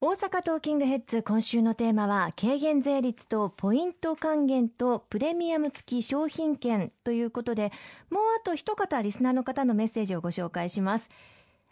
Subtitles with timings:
[0.00, 7.72] 大阪トーキングヘッズ今週のテーマは軽減税率とポイント還元とプレミアム付き商品券ということで
[8.08, 11.10] もうあと一方リスナーの方のメッセージをご紹介します。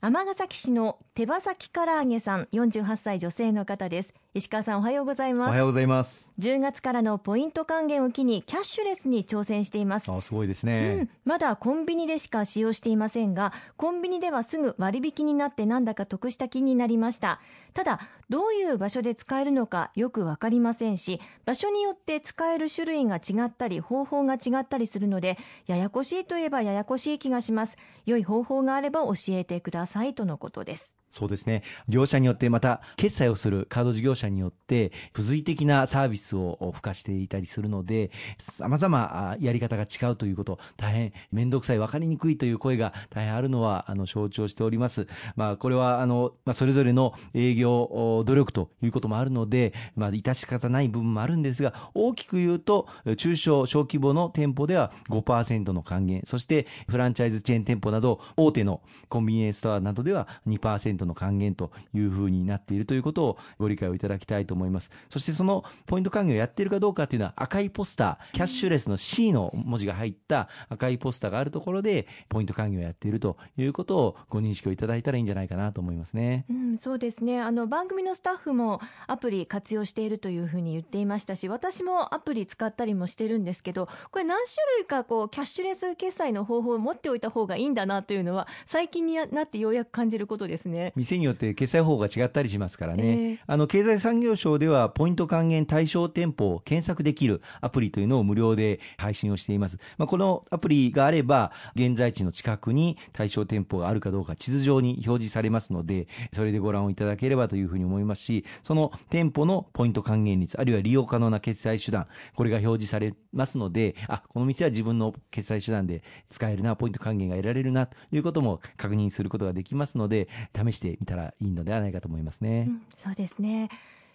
[0.00, 4.14] 尼崎市の手羽先唐揚げさん48歳女性の方です。
[4.34, 5.48] 石川さんおはようございます。
[5.48, 6.32] おはようございます。
[6.38, 10.10] 10月からのポイント還元を機にキャッシュレスに挑戦しています。
[10.10, 17.40] あすごいですね、うん、まだコンビニでしか使用していませんがコンビニではすぐ割引になってなんだか得した気になりました。
[17.74, 18.00] ただ
[18.30, 27.76] どういう場所で使えるのかよくわかりませんし場所によって使える種類が違ったり方法が違ったりするのでややこしいといえばややこしい気がします。
[28.06, 31.62] 良い方法があれば教えてくださいとのことですそうですね。
[31.88, 45.06] 業者によって、また、決済をするカード事業者によって、付随的なサービスを付加していたりするので、様々やり方が違うということ、大変めんどくさい、わかりにくいという声が大変あるのは、あの、承知をしております。
[45.36, 64.90] まあ、これは、あの、まあ、それぞれの営業努力ということもあるので、まあ、致し方ない部分もあるんですが、大きく言うと、中小、小規模の店舗では5%の還元、そして、フランチャイズチェーン店舗など、大手のコンビニエンスストアなどでは2%トの還元というふうになっているということをご理解をいただきたいと思います。
[65.10, 76.44] そしてそのポイント還元をやっているかどうかというのは赤いポスター、キャッシュレスの C の文字が入った赤いポスターがあるところでポイント還元をやっているということをご認識をいただいたらいいんじゃないかなと思いますね。
[76.48, 77.40] うん、そうですね。
[77.40, 90.91] あの番組のスタッフもアプリ活用しているというふうに言っていましたし、私もアプリ使ったりもしてるんですけど、これ何種類かこうキャッシュレス決済の方法を持っておいた方がいいんだなというのは最近になってようやく感じることですね。
[90.96, 99.78] 店によって決済方法が違ったりしますからね、えー、あの経済産業省ではポイント還元対象店舗を検索できるアプリというのを無料で配信をしています。
[99.98, 122.66] まあ、このアプリがあれば、現在地の近くに対象店舗があるかどうか地図上に表示されますので、それでご覧をいただければというふうに思いますし、その店舗のポイント還元率、あるいは利用可能な決済手段、これが表示されますので、あ、この店は自分の決済手段で使えるな、ポイント還元が得られるな、ということも確認することができますので、試してしてみたらいいのではないかと思いますね。
[122.68, 123.68] うん、そうですね。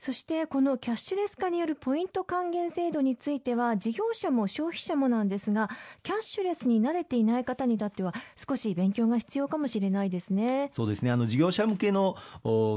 [0.00, 5.68] そしてこのキャッシュレス化によるポイント還元制度については事業者も消費者もなんですが
[6.02, 10.70] キャッシュレスに慣れていない方にだっては少し勉強が必要かもしれないですね。
[10.72, 12.16] そうですねあの事業者向けの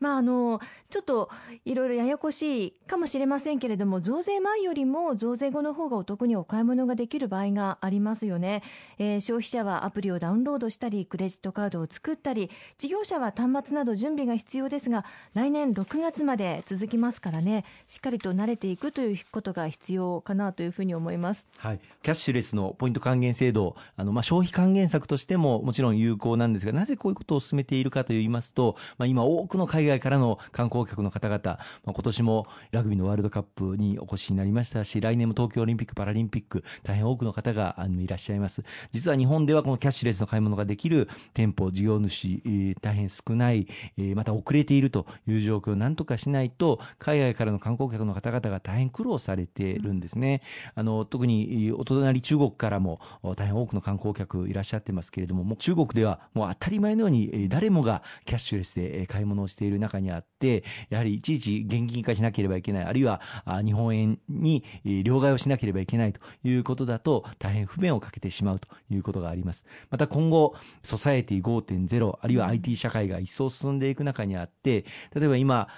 [0.00, 0.60] まあ、あの
[0.90, 1.30] ちょっと
[1.64, 8.62] いろいろややこしいかもしれませんけれども増税前よりも増税後の方がお得にお買い物ができる場合がありますよね、
[8.98, 15.04] えー、消費者はアプリをダウンロードしたりクレジットカードを作ったり事業者は端末など準備が必要ですが
[15.34, 31.58] 来年6月まで続きますからねしっかりと慣れていくということが必要かなというふうに思います、はい、キャッシュレスのポイント還元制度あの、まあ、消費還元策としてももちろん有効なんですがなぜこういうことを進めているかといいますと、まあ、今多くの海海外からの観光客の方々、まあ、
[31.92, 38.62] 今年もラグビーのワールドカップにお越しになりましたし、来年も東京オリンピック・パラリンピック、大変多くの方があのいらっしゃいます。
[38.92, 43.68] 実は日本ではこのキャッシュレスの買い物ができる店舗、事業主、えー、大変少ない、
[43.98, 50.40] えー、また遅れているという状況をなんとかしないと、海外からの観光客の方々が大変苦労されているんですね。
[50.74, 53.00] あの、特にお隣中国からも
[53.36, 63.20] 大変多くの観光客いらっしゃってますけれども、もう中国ではもう当たり前のように誰もがキャッシュレスで買い物をしている中にあって、やはりいちいち現金化しなければいけない、あるいは
[63.64, 69.64] 日本円に両替をしなければいけないということだと、大変不便をかけてしまうということがあります。
[69.90, 74.84] また今後、ソサエティ5.0、あるいは IT 社会が一層進んでいく中にあって、
[75.14, 75.68] 例えば今、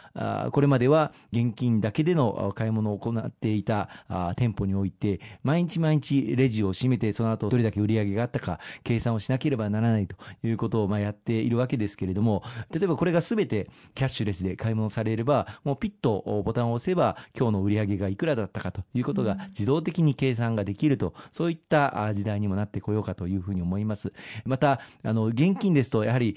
[0.52, 24.12] これまでは現金だけでの買い物を行っていた店舗において、毎日毎日レジを閉めて、その後どれだけ売り上げがあったか、計算をしなければならないということをまあやっているわけですけれども、例えばこれがすべてキャッシュレスで買い物されれば、もうピッとボタンを押せば、今日の売り上げがいくらだったかということが自動的に計算ができると、そういった時代にもなってこようかというふうに思います。
[24.44, 26.37] また、あの、現金ですと、やはり、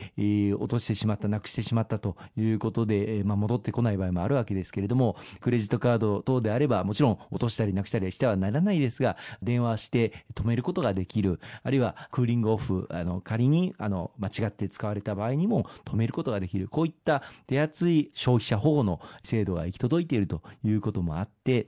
[0.57, 16.67] 落としてしまった、なくしてしまったということで、まあ、戻ってこない場合もあるわけですけれども、クレジットカード等であれば、もちろん落としたりなくしたりしてはならないですが、電話して止めることができる、あるいはクーリングオフ、あの、仮に、あの、間違って使われた場合にも止めることができる。
[16.67, 21.67] こういった手厚い消費者保護の制度が行き届いているということもあって、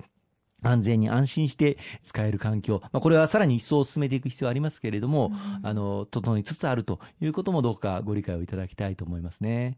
[0.64, 9.78] 安全に安心して使える環境、まあ、これはさらに一層進めていく必要はありますけれども、うん、あの、整いつつあるということもどうかご理解をいただきたいと思いますね。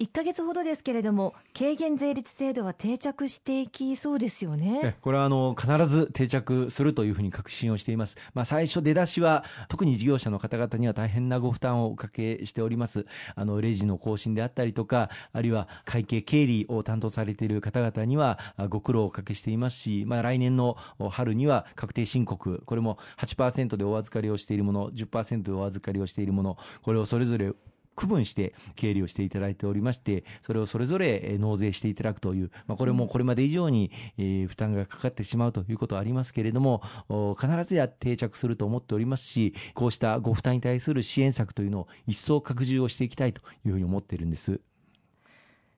[0.00, 4.96] 1か月ほどですけれども、軽減税率制度は定着していきそうですよね。
[5.00, 8.16] これはあの必ず定着するというふうに確信をしています。
[8.34, 13.06] まあ、最初出だしは、特に事業者の方々には大変なご負担をおかけしております。
[13.36, 20.76] あの、レジの更新であったりとか、あるいは会計経理を担当されている方々にはご苦労をおかけしていますし、まあ、来年の
[21.08, 27.54] 春には確定申告、これも8%でお預かりをしているもの、10%でお預かりをしているもの、これをそれぞれ
[27.94, 36.82] 区分して経理をしていただいておりまして、それをそれぞれ納税していただくという、まあ、これもこれまで以上に、え負担がかかってしまうということはありますけれども、
[37.38, 44.60] 必ずや定着すると思っておりますし、こうしたご負担に対する支援策というのを一層拡充をしていきたいというふうに思っているんです。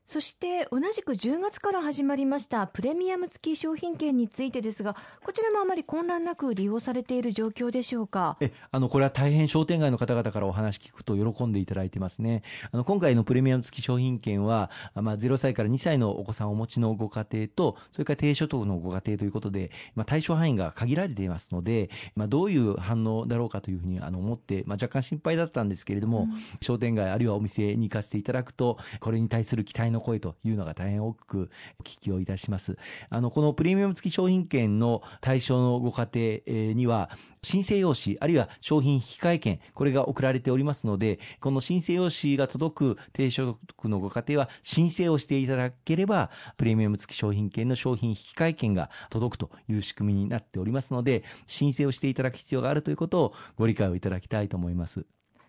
[0.07, 4.95] そして同じく10月から始まりましたプレミアム付き商品券についてですが、
[5.25, 8.37] こちらもあまり混乱なく利用されている状況でしょうか？
[8.41, 12.43] え、あの、これは大変商店街の方々からお話聞くと喜んでいただいてますね。
[12.71, 26.29] あの、今回のプレミアム付き商品券は、まあ、0歳から2歳のお子さんをお持ちのご家庭と、それから低所得のご家庭ということで、まあ、対象範囲が限られていますので、まあ、どういう反応だろうかというふうにあの思って、まあ、若干心配だったんですけれども、うん、
[26.63, 31.51] 商店街あるいはお店に行かせていただくと、これに対する期待のの声というのが大変大きく
[31.81, 32.77] お聞きをいたします。
[33.11, 37.11] あの、このプレミアム付き商品券の対象のご家庭には、
[37.43, 55.07] 申請用紙、あるいは商品引換券、これが送られておりますので、この申請用紙が届く低所得のご家庭は申請をしていただければ、プレミアム付き商品券の商品引換券が届くという仕組みになっておりますので、申請をしていただく必要があるということをご理解をいただきたいと思います。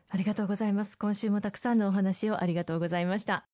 [0.09, 0.97] ありがとうございます。
[0.97, 3.45] 今週もたくさんのお話をありがとうございました。